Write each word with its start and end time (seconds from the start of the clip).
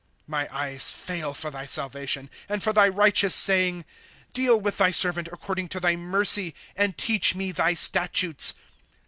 ■^ 0.01 0.03
My 0.25 0.49
eyes 0.51 0.89
fail 0.89 1.31
for 1.31 1.51
thy 1.51 1.67
salvation, 1.67 2.31
And 2.49 2.63
for 2.63 2.73
thy 2.73 2.89
righteous 2.89 3.35
saying, 3.35 3.85
* 4.11 4.33
Deal 4.33 4.59
with 4.59 4.77
thy 4.79 4.89
servant 4.89 5.29
according 5.31 5.69
to 5.69 5.79
thy 5.79 5.95
mercy, 5.95 6.55
And 6.75 6.97
teach 6.97 7.35
me 7.35 7.51
thy 7.51 7.75
statutes. 7.75 8.55